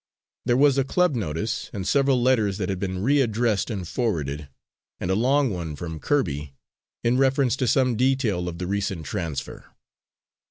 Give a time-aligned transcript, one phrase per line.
[0.45, 4.49] There was a club notice, and several letters that had been readdressed and forwarded,
[4.99, 6.55] and a long one from Kirby
[7.03, 9.63] in reference to some detail of the recent transfer.